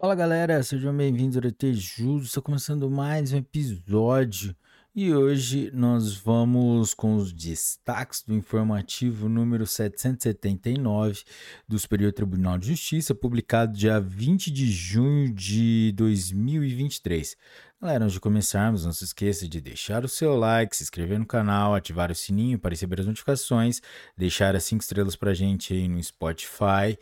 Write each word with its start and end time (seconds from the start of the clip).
Fala 0.00 0.14
galera, 0.14 0.62
sejam 0.62 0.96
bem-vindos 0.96 1.36
ao 1.36 1.72
Justo. 1.72 2.26
Está 2.26 2.40
começando 2.40 2.88
mais 2.88 3.32
um 3.32 3.38
episódio 3.38 4.54
e 4.94 5.12
hoje 5.12 5.72
nós 5.74 6.14
vamos 6.14 6.94
com 6.94 7.16
os 7.16 7.32
destaques 7.32 8.22
do 8.22 8.32
informativo 8.32 9.28
número 9.28 9.66
779 9.66 11.24
do 11.66 11.76
Superior 11.76 12.12
Tribunal 12.12 12.58
de 12.58 12.68
Justiça, 12.68 13.12
publicado 13.12 13.76
dia 13.76 13.98
20 13.98 14.52
de 14.52 14.70
junho 14.70 15.34
de 15.34 15.92
2023. 15.96 17.36
Galera, 17.82 18.04
antes 18.04 18.14
de 18.14 18.20
começarmos, 18.20 18.84
não 18.84 18.92
se 18.92 19.02
esqueça 19.02 19.48
de 19.48 19.60
deixar 19.60 20.04
o 20.04 20.08
seu 20.08 20.36
like, 20.36 20.76
se 20.76 20.84
inscrever 20.84 21.18
no 21.18 21.26
canal, 21.26 21.74
ativar 21.74 22.08
o 22.08 22.14
sininho 22.14 22.56
para 22.56 22.70
receber 22.70 23.00
as 23.00 23.06
notificações, 23.06 23.82
deixar 24.16 24.54
as 24.54 24.62
5 24.62 24.80
estrelas 24.80 25.16
para 25.16 25.34
gente 25.34 25.74
aí 25.74 25.88
no 25.88 26.00
Spotify. 26.00 26.96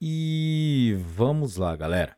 E 0.00 0.96
vamos 1.16 1.56
lá, 1.56 1.74
galera. 1.74 2.17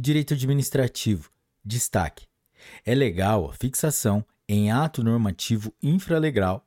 Direito 0.00 0.34
administrativo. 0.34 1.28
Destaque. 1.64 2.28
É 2.84 2.94
legal 2.94 3.50
a 3.50 3.52
fixação 3.52 4.24
em 4.48 4.70
ato 4.70 5.02
normativo 5.02 5.74
infralegal 5.82 6.64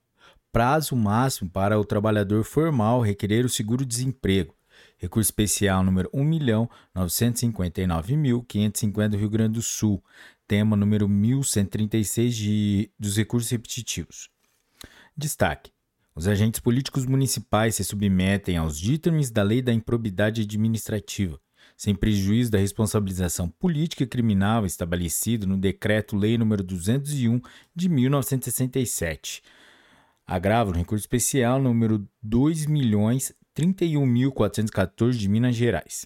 prazo 0.52 0.98
máximo 0.98 1.50
para 1.50 1.80
o 1.80 1.86
trabalhador 1.86 2.44
formal 2.44 3.00
requerer 3.00 3.46
o 3.46 3.50
seguro-desemprego. 3.50 4.54
Recurso 4.98 5.30
especial 5.30 5.82
número 5.82 6.10
1.959.550 6.12 9.08
do 9.08 9.16
Rio 9.16 9.30
Grande 9.30 9.54
do 9.54 9.62
Sul. 9.62 10.04
Tema 10.46 10.76
número 10.76 11.08
1136 11.08 12.36
de, 12.36 12.92
dos 13.00 13.16
recursos 13.16 13.50
repetitivos. 13.50 14.28
Destaque. 15.16 15.72
Os 16.14 16.28
agentes 16.28 16.60
políticos 16.60 17.06
municipais 17.06 17.76
se 17.76 17.86
submetem 17.86 18.58
aos 18.58 18.78
ditames 18.78 19.32
da 19.32 19.42
Lei 19.42 19.62
da 19.62 19.72
Improbidade 19.72 20.42
Administrativa 20.42 21.40
sem 21.78 21.96
prejuízo 21.96 22.52
da 22.52 22.58
responsabilização 22.58 23.48
política 23.50 24.04
e 24.04 24.08
criminal 24.08 24.66
estabelecido 24.66 25.48
no 25.48 25.58
Decreto-Lei 25.58 26.38
nº 26.38 26.62
201 26.62 27.42
de 27.76 27.90
1967. 27.90 29.42
Agravo 30.26 30.72
no 30.72 30.78
recurso 30.78 31.04
especial 31.04 31.62
número 31.62 32.08
2.031.414 32.26 35.12
de 35.12 35.28
Minas 35.28 35.54
Gerais. 35.56 36.06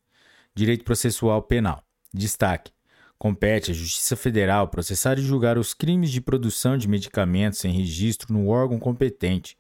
Direito 0.56 0.84
processual 0.84 1.44
penal. 1.44 1.84
Destaque: 2.12 2.72
compete 3.20 3.70
à 3.70 3.74
Justiça 3.76 4.16
Federal 4.16 4.68
processar 4.70 5.20
e 5.20 5.22
julgar 5.22 5.60
os 5.60 5.76
crimes 5.76 6.10
de 6.10 6.20
produção 6.20 6.76
de 6.76 6.88
medicamentos 6.88 7.60
sem 7.60 7.72
registro 7.72 8.34
no 8.34 8.48
órgão 8.48 8.80
competente, 8.80 9.56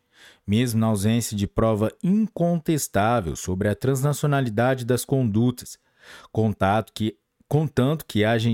mesmo 0.46 0.80
na 0.80 0.88
ausência 0.88 1.35
de 1.35 1.47
prova 1.47 1.91
incontestável 2.03 3.35
sobre 3.35 3.69
a 3.69 3.75
transnacionalidade 3.75 4.85
das 4.85 5.06
condutas, 5.06 5.80
contato 6.31 6.91
que, 6.94 7.18
contanto 7.47 8.06
que 8.06 8.24
haja 8.24 8.50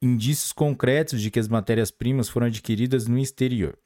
indícios 0.00 0.52
concretos 0.52 1.20
de 1.20 1.30
que 1.30 1.38
as 1.38 1.48
matérias-primas 1.48 2.28
foram 2.28 2.46
adquiridas 2.46 3.06
no 3.06 3.18
exterior. 3.18 3.78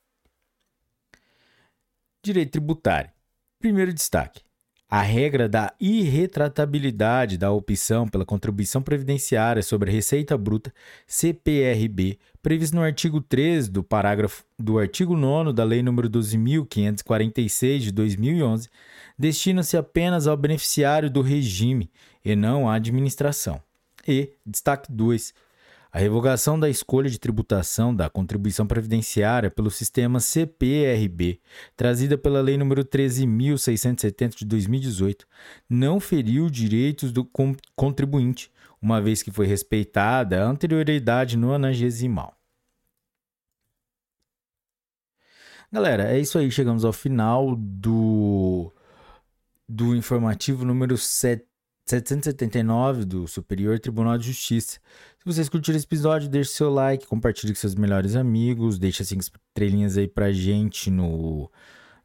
Direito 2.23 2.53
tributário. 2.53 3.11
Primeiro 3.59 3.93
destaque: 3.93 4.43
a 4.91 5.03
regra 5.03 5.49
da 5.49 5.73
irretratabilidade 5.81 7.39
da 7.39 7.53
opção 7.53 8.09
pela 8.09 8.27
contribuição 8.27 8.83
previdenciária 8.83 9.63
sobre 9.63 9.89
a 9.89 9.93
receita 9.93 10.37
bruta 10.37 10.75
CPRB, 11.07 12.19
prevista 12.43 12.77
no 12.77 12.83
artigo 12.83 13.21
13 13.21 13.71
do 13.71 13.83
parágrafo 13.83 14.45
do 14.59 14.79
artigo 14.79 15.17
9 15.17 15.53
da 15.53 15.65
Lei 15.65 15.81
nº 15.83 16.09
12.546 16.09 17.79
de 17.79 17.93
2011, 17.93 18.69
destina-se 19.19 19.77
apenas 19.77 20.27
ao 20.27 20.37
beneficiário 20.37 21.11
do 21.11 21.21
regime 21.21 21.91
e 22.25 22.35
não 22.35 22.69
à 22.69 22.75
administração. 22.75 23.61
E, 24.09 24.33
destaque 24.47 24.91
2, 24.91 25.35
A 25.93 25.99
revogação 25.99 26.59
da 26.59 26.71
escolha 26.71 27.11
de 27.11 27.19
tributação 27.19 27.93
da 27.95 28.09
contribuição 28.09 28.65
previdenciária 28.65 29.51
pelo 29.51 29.73
sistema 29.73 30.21
CPRB, 30.21 31.41
trazida 31.77 32.17
pela 32.17 32.41
Lei 32.41 32.57
nº 32.57 32.85
13.670 32.85 34.37
de 34.37 34.45
2018, 34.45 35.27
não 35.69 35.99
feriu 35.99 36.49
direitos 36.49 37.11
do 37.11 37.29
contribuinte, 37.75 38.53
uma 38.81 39.00
vez 39.00 39.23
que 39.23 39.31
foi 39.31 39.47
respeitada 39.47 40.43
a 40.43 40.47
anterioridade 40.47 41.37
nonagesimal. 41.37 42.37
Galera, 45.73 46.11
é 46.11 46.19
isso 46.19 46.38
aí. 46.38 46.50
Chegamos 46.50 46.85
ao 46.85 46.93
final 46.93 47.55
do, 47.56 48.73
do 49.69 49.94
informativo 49.94 50.65
número 50.65 50.97
7 50.99 51.44
779 51.87 53.05
do 53.05 53.27
Superior 53.27 53.79
Tribunal 53.81 54.17
de 54.17 54.27
Justiça. 54.27 54.79
Se 55.19 55.25
vocês 55.25 55.49
curtiram 55.49 55.76
esse 55.76 55.87
episódio, 55.87 56.29
deixe 56.29 56.50
seu 56.50 56.71
like, 56.71 57.06
compartilhe 57.06 57.53
com 57.53 57.59
seus 57.59 57.75
melhores 57.75 58.15
amigos, 58.15 58.79
deixe 58.79 59.05
cinco 59.05 59.23
estrelinhas 59.23 59.99
aí 59.99 60.06
pra 60.06 60.31
gente 60.31 60.88
no, 60.88 61.50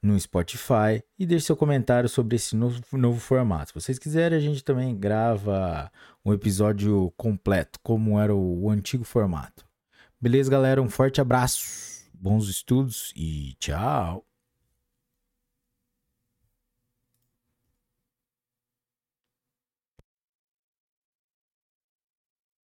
no 0.05 0.19
Spotify 0.19 1.03
e 1.17 1.25
deixe 1.25 1.47
seu 1.47 1.57
comentário 1.57 2.07
sobre 2.07 2.35
esse 2.35 2.55
novo, 2.55 2.79
novo 2.93 3.19
formato. 3.19 3.69
Se 3.69 3.73
vocês 3.73 3.99
quiserem, 3.99 4.37
a 4.37 4.41
gente 4.41 4.63
também 4.63 4.95
grava 4.95 5.91
um 6.23 6.31
episódio 6.31 7.11
completo, 7.17 7.79
como 7.81 8.19
era 8.19 8.33
o, 8.33 8.63
o 8.63 8.69
antigo 8.69 9.03
formato. 9.03 9.65
Beleza, 10.21 10.49
galera? 10.49 10.81
Um 10.81 10.89
forte 10.89 11.19
abraço, 11.19 12.09
bons 12.13 12.47
estudos 12.47 13.11
e 13.15 13.55
tchau! 13.59 14.34